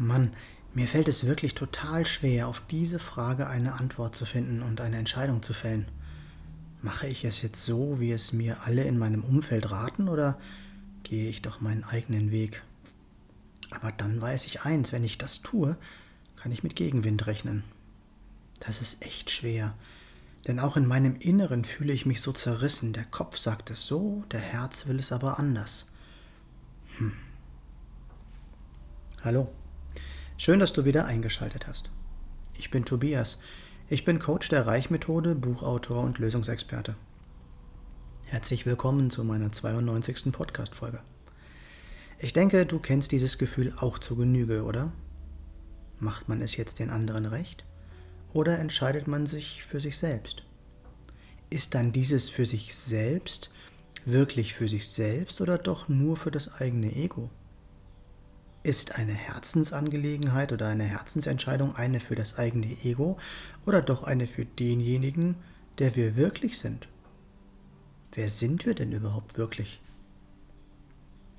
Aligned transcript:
Mann, 0.00 0.32
mir 0.72 0.88
fällt 0.88 1.08
es 1.08 1.26
wirklich 1.26 1.54
total 1.54 2.06
schwer, 2.06 2.48
auf 2.48 2.62
diese 2.70 2.98
Frage 2.98 3.48
eine 3.48 3.74
Antwort 3.74 4.16
zu 4.16 4.24
finden 4.24 4.62
und 4.62 4.80
eine 4.80 4.96
Entscheidung 4.96 5.42
zu 5.42 5.52
fällen. 5.52 5.86
Mache 6.80 7.06
ich 7.06 7.26
es 7.26 7.42
jetzt 7.42 7.62
so, 7.66 8.00
wie 8.00 8.10
es 8.10 8.32
mir 8.32 8.62
alle 8.64 8.84
in 8.84 8.98
meinem 8.98 9.22
Umfeld 9.22 9.70
raten, 9.70 10.08
oder 10.08 10.38
gehe 11.02 11.28
ich 11.28 11.42
doch 11.42 11.60
meinen 11.60 11.84
eigenen 11.84 12.30
Weg? 12.30 12.62
Aber 13.70 13.92
dann 13.92 14.18
weiß 14.18 14.46
ich 14.46 14.62
eins, 14.62 14.90
wenn 14.92 15.04
ich 15.04 15.18
das 15.18 15.42
tue, 15.42 15.76
kann 16.36 16.50
ich 16.50 16.62
mit 16.62 16.76
Gegenwind 16.76 17.26
rechnen. 17.26 17.62
Das 18.58 18.80
ist 18.80 19.04
echt 19.04 19.30
schwer, 19.30 19.74
denn 20.46 20.60
auch 20.60 20.78
in 20.78 20.86
meinem 20.86 21.16
Inneren 21.16 21.62
fühle 21.62 21.92
ich 21.92 22.06
mich 22.06 22.22
so 22.22 22.32
zerrissen. 22.32 22.94
Der 22.94 23.04
Kopf 23.04 23.36
sagt 23.36 23.68
es 23.68 23.86
so, 23.86 24.24
der 24.32 24.40
Herz 24.40 24.86
will 24.86 24.98
es 24.98 25.12
aber 25.12 25.38
anders. 25.38 25.86
Hm. 26.96 27.12
Hallo, 29.22 29.52
schön, 30.40 30.58
dass 30.58 30.72
du 30.72 30.86
wieder 30.86 31.04
eingeschaltet 31.04 31.66
hast. 31.66 31.90
Ich 32.56 32.70
bin 32.70 32.86
Tobias. 32.86 33.36
Ich 33.90 34.06
bin 34.06 34.18
Coach 34.18 34.48
der 34.48 34.66
Reichmethode, 34.66 35.34
Buchautor 35.34 36.02
und 36.02 36.18
Lösungsexperte. 36.18 36.96
Herzlich 38.24 38.64
willkommen 38.64 39.10
zu 39.10 39.22
meiner 39.22 39.52
92. 39.52 40.32
Podcast-Folge. 40.32 41.00
Ich 42.18 42.32
denke, 42.32 42.64
du 42.64 42.78
kennst 42.78 43.12
dieses 43.12 43.36
Gefühl 43.36 43.74
auch 43.80 43.98
zu 43.98 44.16
Genüge, 44.16 44.64
oder? 44.64 44.92
Macht 45.98 46.30
man 46.30 46.40
es 46.40 46.56
jetzt 46.56 46.78
den 46.78 46.88
anderen 46.88 47.26
recht? 47.26 47.66
Oder 48.32 48.58
entscheidet 48.58 49.06
man 49.08 49.26
sich 49.26 49.62
für 49.62 49.78
sich 49.78 49.98
selbst? 49.98 50.44
Ist 51.50 51.74
dann 51.74 51.92
dieses 51.92 52.30
für 52.30 52.46
sich 52.46 52.74
selbst 52.74 53.50
wirklich 54.06 54.54
für 54.54 54.68
sich 54.68 54.88
selbst 54.88 55.42
oder 55.42 55.58
doch 55.58 55.90
nur 55.90 56.16
für 56.16 56.30
das 56.30 56.54
eigene 56.54 56.96
Ego? 56.96 57.28
Ist 58.62 58.96
eine 58.98 59.14
Herzensangelegenheit 59.14 60.52
oder 60.52 60.68
eine 60.68 60.84
Herzensentscheidung 60.84 61.76
eine 61.76 61.98
für 61.98 62.14
das 62.14 62.36
eigene 62.36 62.66
Ego 62.84 63.16
oder 63.64 63.80
doch 63.80 64.04
eine 64.04 64.26
für 64.26 64.44
denjenigen, 64.44 65.36
der 65.78 65.96
wir 65.96 66.14
wirklich 66.14 66.58
sind? 66.58 66.86
Wer 68.12 68.28
sind 68.28 68.66
wir 68.66 68.74
denn 68.74 68.92
überhaupt 68.92 69.38
wirklich? 69.38 69.80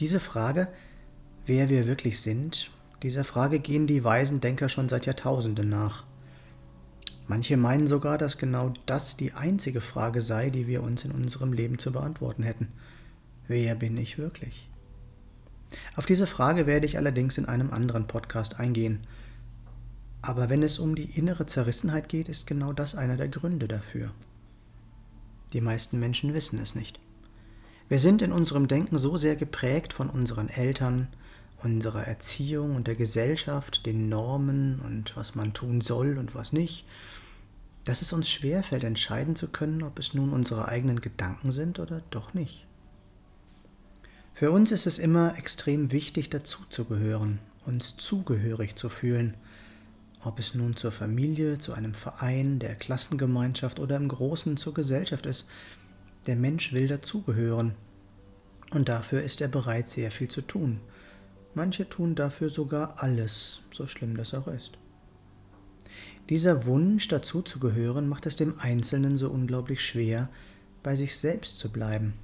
Diese 0.00 0.18
Frage, 0.18 0.66
wer 1.46 1.68
wir 1.68 1.86
wirklich 1.86 2.20
sind, 2.20 2.72
dieser 3.04 3.22
Frage 3.22 3.60
gehen 3.60 3.86
die 3.86 4.02
weisen 4.02 4.40
Denker 4.40 4.68
schon 4.68 4.88
seit 4.88 5.06
Jahrtausenden 5.06 5.68
nach. 5.68 6.04
Manche 7.28 7.56
meinen 7.56 7.86
sogar, 7.86 8.18
dass 8.18 8.38
genau 8.38 8.72
das 8.86 9.16
die 9.16 9.34
einzige 9.34 9.80
Frage 9.80 10.20
sei, 10.20 10.50
die 10.50 10.66
wir 10.66 10.82
uns 10.82 11.04
in 11.04 11.12
unserem 11.12 11.52
Leben 11.52 11.78
zu 11.78 11.92
beantworten 11.92 12.42
hätten. 12.42 12.72
Wer 13.46 13.76
bin 13.76 13.96
ich 13.96 14.18
wirklich? 14.18 14.68
Auf 15.96 16.06
diese 16.06 16.26
Frage 16.26 16.66
werde 16.66 16.86
ich 16.86 16.96
allerdings 16.96 17.38
in 17.38 17.46
einem 17.46 17.70
anderen 17.70 18.06
Podcast 18.06 18.58
eingehen. 18.58 19.06
Aber 20.22 20.48
wenn 20.48 20.62
es 20.62 20.78
um 20.78 20.94
die 20.94 21.18
innere 21.18 21.46
Zerrissenheit 21.46 22.08
geht, 22.08 22.28
ist 22.28 22.46
genau 22.46 22.72
das 22.72 22.94
einer 22.94 23.16
der 23.16 23.28
Gründe 23.28 23.68
dafür. 23.68 24.10
Die 25.52 25.60
meisten 25.60 26.00
Menschen 26.00 26.34
wissen 26.34 26.58
es 26.60 26.74
nicht. 26.74 26.98
Wir 27.88 27.98
sind 27.98 28.22
in 28.22 28.32
unserem 28.32 28.66
Denken 28.66 28.98
so 28.98 29.18
sehr 29.18 29.36
geprägt 29.36 29.92
von 29.92 30.08
unseren 30.08 30.48
Eltern, 30.48 31.08
unserer 31.62 32.06
Erziehung 32.06 32.74
und 32.74 32.86
der 32.86 32.94
Gesellschaft, 32.94 33.86
den 33.86 34.08
Normen 34.08 34.80
und 34.80 35.16
was 35.16 35.34
man 35.34 35.52
tun 35.52 35.80
soll 35.80 36.18
und 36.18 36.34
was 36.34 36.52
nicht, 36.52 36.86
dass 37.84 38.02
es 38.02 38.12
uns 38.12 38.30
schwerfällt, 38.30 38.84
entscheiden 38.84 39.36
zu 39.36 39.48
können, 39.48 39.82
ob 39.82 39.98
es 39.98 40.14
nun 40.14 40.30
unsere 40.30 40.68
eigenen 40.68 41.00
Gedanken 41.00 41.52
sind 41.52 41.78
oder 41.78 42.02
doch 42.10 42.32
nicht. 42.32 42.66
Für 44.36 44.50
uns 44.50 44.72
ist 44.72 44.88
es 44.88 44.98
immer 44.98 45.38
extrem 45.38 45.92
wichtig, 45.92 46.28
dazuzugehören, 46.28 47.38
uns 47.66 47.96
zugehörig 47.96 48.74
zu 48.74 48.88
fühlen, 48.88 49.36
ob 50.24 50.40
es 50.40 50.56
nun 50.56 50.74
zur 50.74 50.90
Familie, 50.90 51.60
zu 51.60 51.72
einem 51.72 51.94
Verein, 51.94 52.58
der 52.58 52.74
Klassengemeinschaft 52.74 53.78
oder 53.78 53.94
im 53.94 54.08
Großen 54.08 54.56
zur 54.56 54.74
Gesellschaft 54.74 55.26
ist. 55.26 55.46
Der 56.26 56.34
Mensch 56.34 56.72
will 56.72 56.88
dazugehören 56.88 57.74
und 58.72 58.88
dafür 58.88 59.22
ist 59.22 59.40
er 59.40 59.46
bereit, 59.46 59.88
sehr 59.88 60.10
viel 60.10 60.26
zu 60.26 60.40
tun. 60.40 60.80
Manche 61.54 61.88
tun 61.88 62.16
dafür 62.16 62.50
sogar 62.50 63.00
alles, 63.00 63.60
so 63.70 63.86
schlimm 63.86 64.16
das 64.16 64.34
auch 64.34 64.48
ist. 64.48 64.72
Dieser 66.28 66.66
Wunsch, 66.66 67.06
dazuzugehören, 67.06 68.08
macht 68.08 68.26
es 68.26 68.34
dem 68.34 68.58
Einzelnen 68.58 69.16
so 69.16 69.30
unglaublich 69.30 69.80
schwer, 69.80 70.28
bei 70.82 70.96
sich 70.96 71.16
selbst 71.16 71.60
zu 71.60 71.70
bleiben. 71.70 72.14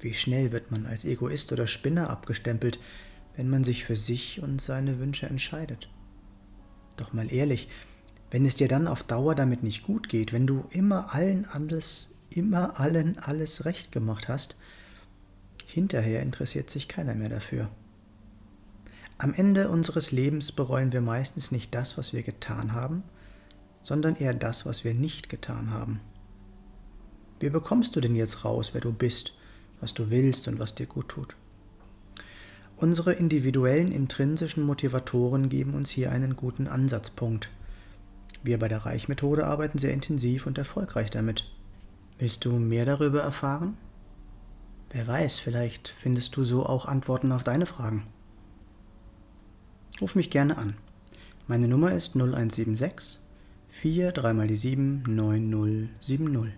Wie 0.00 0.14
schnell 0.14 0.52
wird 0.52 0.70
man 0.70 0.86
als 0.86 1.04
Egoist 1.04 1.52
oder 1.52 1.66
Spinner 1.66 2.10
abgestempelt, 2.10 2.78
wenn 3.36 3.48
man 3.48 3.64
sich 3.64 3.84
für 3.84 3.96
sich 3.96 4.42
und 4.42 4.60
seine 4.60 4.98
Wünsche 4.98 5.26
entscheidet. 5.26 5.88
Doch 6.96 7.12
mal 7.12 7.32
ehrlich, 7.32 7.68
wenn 8.30 8.44
es 8.44 8.56
dir 8.56 8.68
dann 8.68 8.88
auf 8.88 9.02
Dauer 9.04 9.34
damit 9.34 9.62
nicht 9.62 9.84
gut 9.84 10.08
geht, 10.08 10.32
wenn 10.32 10.46
du 10.46 10.64
immer 10.70 11.14
allen 11.14 11.44
alles, 11.46 12.10
immer 12.30 12.78
allen 12.78 13.18
alles 13.18 13.64
recht 13.64 13.92
gemacht 13.92 14.28
hast, 14.28 14.56
hinterher 15.66 16.22
interessiert 16.22 16.68
sich 16.68 16.88
keiner 16.88 17.14
mehr 17.14 17.28
dafür. 17.28 17.70
Am 19.18 19.34
Ende 19.34 19.68
unseres 19.68 20.12
Lebens 20.12 20.52
bereuen 20.52 20.92
wir 20.92 21.00
meistens 21.00 21.50
nicht 21.50 21.74
das, 21.74 21.96
was 21.96 22.12
wir 22.12 22.22
getan 22.22 22.72
haben, 22.72 23.02
sondern 23.82 24.16
eher 24.16 24.34
das, 24.34 24.66
was 24.66 24.84
wir 24.84 24.94
nicht 24.94 25.28
getan 25.28 25.70
haben. 25.70 26.00
Wie 27.40 27.50
bekommst 27.50 27.94
du 27.94 28.00
denn 28.00 28.16
jetzt 28.16 28.44
raus, 28.44 28.70
wer 28.74 28.80
du 28.80 28.92
bist 28.92 29.37
was 29.80 29.94
du 29.94 30.10
willst 30.10 30.48
und 30.48 30.58
was 30.58 30.74
dir 30.74 30.86
gut 30.86 31.08
tut. 31.08 31.36
Unsere 32.76 33.12
individuellen 33.12 33.90
intrinsischen 33.90 34.62
Motivatoren 34.62 35.48
geben 35.48 35.74
uns 35.74 35.90
hier 35.90 36.12
einen 36.12 36.36
guten 36.36 36.68
Ansatzpunkt. 36.68 37.50
Wir 38.42 38.58
bei 38.58 38.68
der 38.68 38.86
Reichmethode 38.86 39.46
arbeiten 39.46 39.78
sehr 39.78 39.92
intensiv 39.92 40.46
und 40.46 40.58
erfolgreich 40.58 41.10
damit. 41.10 41.44
Willst 42.18 42.44
du 42.44 42.52
mehr 42.52 42.84
darüber 42.84 43.20
erfahren? 43.20 43.76
Wer 44.90 45.06
weiß, 45.06 45.40
vielleicht 45.40 45.88
findest 45.88 46.36
du 46.36 46.44
so 46.44 46.64
auch 46.64 46.86
Antworten 46.86 47.32
auf 47.32 47.44
deine 47.44 47.66
Fragen. 47.66 48.06
Ruf 50.00 50.14
mich 50.14 50.30
gerne 50.30 50.56
an. 50.56 50.74
Meine 51.48 51.66
Nummer 51.66 51.92
ist 51.92 52.14
0176 52.14 53.18
4 53.68 54.12
3 54.12 54.32
mal 54.32 54.46
die 54.46 54.56
7 54.56 55.02
9070. 55.06 56.52